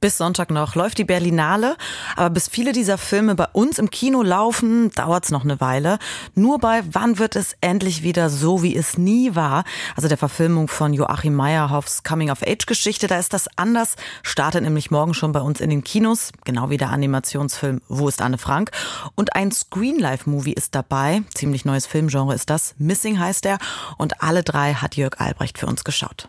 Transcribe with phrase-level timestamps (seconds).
[0.00, 1.76] Bis Sonntag noch läuft die Berlinale,
[2.14, 5.98] aber bis viele dieser Filme bei uns im Kino laufen, dauert's noch eine Weile.
[6.36, 9.64] Nur bei Wann wird es endlich wieder so, wie es nie war?
[9.96, 13.96] Also der Verfilmung von Joachim Meyerhoffs Coming-of-Age-Geschichte, da ist das anders.
[14.22, 18.22] Startet nämlich morgen schon bei uns in den Kinos, genau wie der Animationsfilm Wo ist
[18.22, 18.70] Anne Frank?
[19.16, 23.58] Und ein Screen-Life-Movie ist dabei, ziemlich neues Filmgenre ist das, Missing heißt er.
[23.96, 26.28] Und alle drei hat Jörg Albrecht für uns geschaut.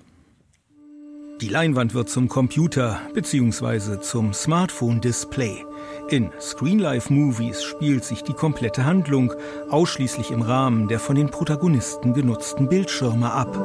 [1.42, 4.02] Die Leinwand wird zum Computer bzw.
[4.02, 5.66] zum Smartphone-Display.
[6.10, 9.32] In Screenlife Movies spielt sich die komplette Handlung
[9.70, 13.58] ausschließlich im Rahmen der von den Protagonisten genutzten Bildschirme ab.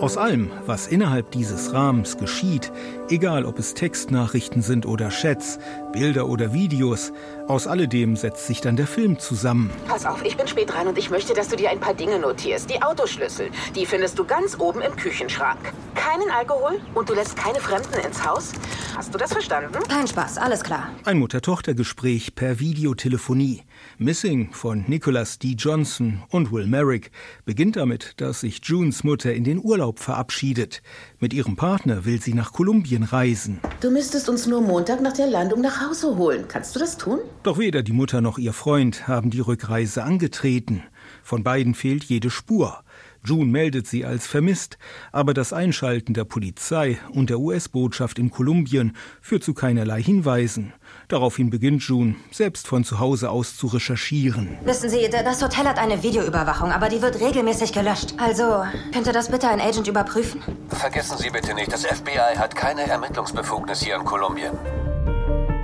[0.00, 2.72] Aus allem, was innerhalb dieses Rahmens geschieht,
[3.10, 5.60] egal ob es Textnachrichten sind oder Chats,
[5.92, 7.12] Bilder oder Videos,
[7.46, 9.70] aus alledem setzt sich dann der Film zusammen.
[9.86, 12.18] Pass auf, ich bin spät dran und ich möchte, dass du dir ein paar Dinge
[12.18, 12.68] notierst.
[12.68, 15.72] Die Autoschlüssel, die findest du ganz oben im Küchenschrank.
[16.00, 18.52] Keinen Alkohol und du lässt keine Fremden ins Haus.
[18.96, 19.78] Hast du das verstanden?
[19.86, 20.88] Kein Spaß, alles klar.
[21.04, 23.64] Ein Mutter-Tochter-Gespräch per Videotelefonie.
[23.98, 25.48] Missing von Nicholas D.
[25.58, 27.10] Johnson und Will Merrick
[27.44, 30.80] beginnt damit, dass sich Junes Mutter in den Urlaub verabschiedet.
[31.18, 33.60] Mit ihrem Partner will sie nach Kolumbien reisen.
[33.82, 36.46] Du müsstest uns nur Montag nach der Landung nach Hause holen.
[36.48, 37.18] Kannst du das tun?
[37.42, 40.82] Doch weder die Mutter noch ihr Freund haben die Rückreise angetreten.
[41.22, 42.82] Von beiden fehlt jede Spur.
[43.22, 44.78] June meldet sie als vermisst,
[45.12, 50.72] aber das Einschalten der Polizei und der US-Botschaft in Kolumbien führt zu keinerlei Hinweisen.
[51.08, 54.56] Daraufhin beginnt June, selbst von zu Hause aus zu recherchieren.
[54.64, 58.14] Wissen Sie, das Hotel hat eine Videoüberwachung, aber die wird regelmäßig gelöscht.
[58.16, 60.40] Also, könnte das bitte ein Agent überprüfen?
[60.68, 64.52] Vergessen Sie bitte nicht, das FBI hat keine Ermittlungsbefugnis hier in Kolumbien.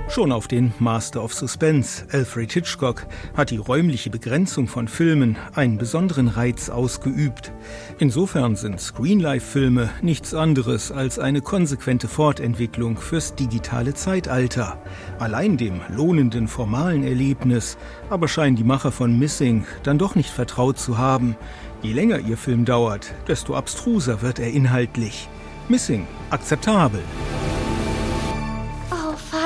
[0.09, 3.05] Schon auf den Master of Suspense, Alfred Hitchcock,
[3.35, 7.51] hat die räumliche Begrenzung von Filmen einen besonderen Reiz ausgeübt.
[7.99, 14.81] Insofern sind Screenlife-Filme nichts anderes als eine konsequente Fortentwicklung fürs digitale Zeitalter.
[15.19, 17.77] Allein dem lohnenden formalen Erlebnis
[18.09, 21.35] aber scheinen die Macher von Missing dann doch nicht vertraut zu haben.
[21.81, 25.27] Je länger ihr Film dauert, desto abstruser wird er inhaltlich.
[25.67, 27.01] Missing akzeptabel.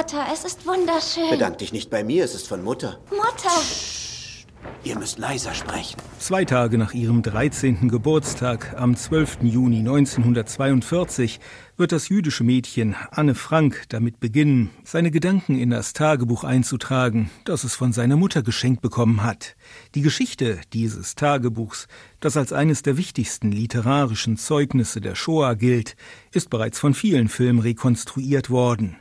[0.01, 1.29] Vater, es ist wunderschön.
[1.29, 2.97] Bedank dich nicht bei mir, es ist von Mutter.
[3.11, 3.61] Mutter!
[4.83, 5.95] Ihr müsst leiser sprechen.
[6.17, 7.87] Zwei Tage nach ihrem 13.
[7.87, 9.43] Geburtstag, am 12.
[9.43, 11.39] Juni 1942,
[11.77, 17.63] wird das jüdische Mädchen Anne Frank damit beginnen, seine Gedanken in das Tagebuch einzutragen, das
[17.63, 19.55] es von seiner Mutter geschenkt bekommen hat.
[19.93, 21.87] Die Geschichte dieses Tagebuchs,
[22.19, 25.95] das als eines der wichtigsten literarischen Zeugnisse der Shoah gilt,
[26.31, 28.97] ist bereits von vielen Filmen rekonstruiert worden.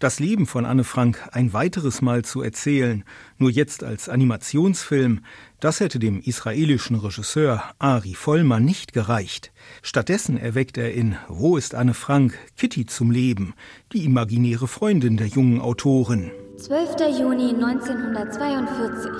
[0.00, 3.04] Das Leben von Anne Frank ein weiteres Mal zu erzählen,
[3.38, 5.20] nur jetzt als Animationsfilm,
[5.60, 9.52] das hätte dem israelischen Regisseur Ari Vollmann nicht gereicht.
[9.82, 13.54] Stattdessen erweckt er in Wo ist Anne Frank Kitty zum Leben,
[13.92, 16.32] die imaginäre Freundin der jungen Autorin.
[16.58, 17.18] 12.
[17.18, 19.10] Juni 1942.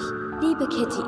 [0.40, 1.02] Liebe Kitty,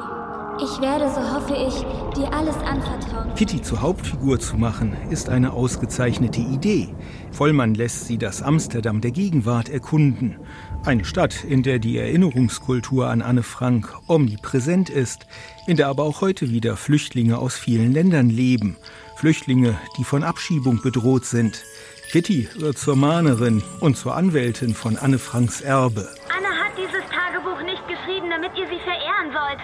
[0.62, 1.84] ich werde, so hoffe ich,
[2.16, 3.34] dir alles anvertrauen.
[3.34, 6.94] Kitty zur Hauptfigur zu machen, ist eine ausgezeichnete Idee.
[7.32, 10.38] Vollmann lässt sie das Amsterdam der Gegenwart erkunden.
[10.84, 15.26] Eine Stadt, in der die Erinnerungskultur an Anne Frank omnipräsent ist,
[15.66, 18.76] in der aber auch heute wieder Flüchtlinge aus vielen Ländern leben.
[19.16, 21.62] Flüchtlinge, die von Abschiebung bedroht sind.
[22.10, 26.08] Kitty wird zur Mahnerin und zur Anwältin von Anne Franks Erbe.
[26.34, 29.60] Anne hat dieses Tagebuch nicht geschrieben, damit ihr sie verehren sollt.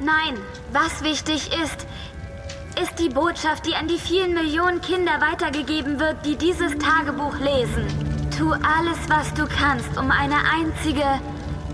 [0.00, 0.38] Nein,
[0.72, 1.86] was wichtig ist,
[2.82, 7.86] ist die Botschaft, die an die vielen Millionen Kinder weitergegeben wird, die dieses Tagebuch lesen.
[8.36, 11.04] Tu alles, was du kannst, um eine einzige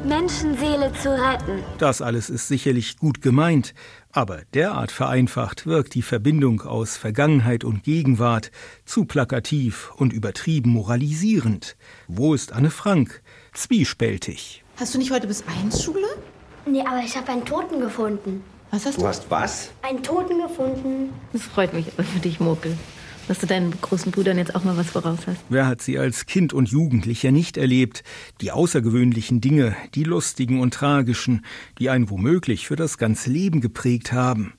[0.05, 1.65] Menschenseele zu retten.
[1.79, 3.75] Das alles ist sicherlich gut gemeint,
[4.13, 8.53] aber derart vereinfacht wirkt die Verbindung aus Vergangenheit und Gegenwart
[8.85, 11.77] zu plakativ und übertrieben moralisierend.
[12.07, 13.21] Wo ist Anne Frank?
[13.53, 14.63] Zwiespältig.
[14.77, 16.07] Hast du nicht heute bis eins Schule?
[16.67, 18.45] Nee, aber ich habe einen Toten gefunden.
[18.71, 19.03] Was hast du?
[19.03, 19.71] Du hast was?
[19.83, 21.13] Einen Toten gefunden.
[21.33, 22.77] Das freut mich für dich, Murkel.
[23.33, 25.39] Dass du deinen großen Brüdern jetzt auch mal was voraus hast.
[25.49, 28.05] Wer hat sie als Kind und Jugendlicher nicht erlebt?
[28.43, 31.43] Die außergewöhnlichen Dinge, die lustigen und tragischen,
[31.79, 34.53] die einen womöglich für das ganze Leben geprägt haben.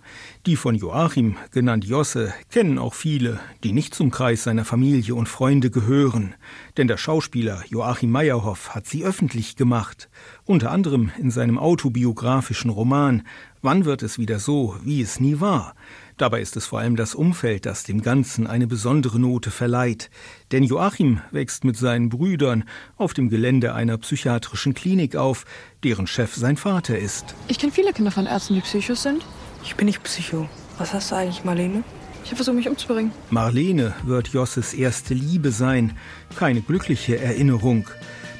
[0.47, 5.29] Die von Joachim, genannt Josse, kennen auch viele, die nicht zum Kreis seiner Familie und
[5.29, 6.33] Freunde gehören.
[6.75, 10.09] Denn der Schauspieler Joachim Meyerhoff hat sie öffentlich gemacht.
[10.45, 13.21] Unter anderem in seinem autobiografischen Roman
[13.65, 15.73] Wann wird es wieder so, wie es nie war?
[16.17, 20.09] Dabei ist es vor allem das Umfeld, das dem Ganzen eine besondere Note verleiht.
[20.51, 22.65] Denn Joachim wächst mit seinen Brüdern
[22.97, 25.45] auf dem Gelände einer psychiatrischen Klinik auf,
[25.83, 27.33] deren Chef sein Vater ist.
[27.47, 29.25] Ich kenne viele Kinder von Ärzten, die Psychos sind.
[29.63, 30.47] Ich bin nicht Psycho.
[30.77, 31.83] Was hast du eigentlich, Marlene?
[32.23, 33.11] Ich habe versucht, mich umzubringen.
[33.31, 35.97] Marlene wird Josses erste Liebe sein.
[36.37, 37.85] Keine glückliche Erinnerung.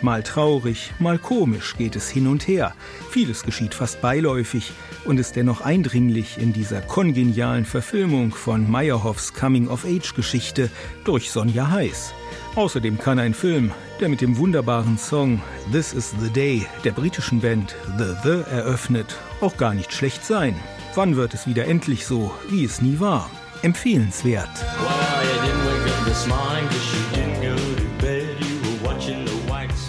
[0.04, 2.76] Mal traurig, mal komisch geht es hin und her.
[3.10, 4.74] Vieles geschieht fast beiläufig
[5.06, 10.70] und ist dennoch eindringlich in dieser kongenialen Verfilmung von Meyerhoffs Coming-of-Age-Geschichte
[11.06, 12.14] durch Sonja Heiß.
[12.56, 13.72] Außerdem kann ein Film,
[14.02, 15.42] der mit dem wunderbaren Song
[15.72, 20.54] This is the Day der britischen Band The The eröffnet, auch gar nicht schlecht sein.
[20.96, 23.32] Wann wird es wieder endlich so, wie es nie war?
[23.62, 24.50] Empfehlenswert.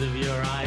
[0.04, 0.63] Of your eyes.